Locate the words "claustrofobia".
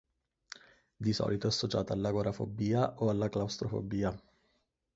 3.29-4.11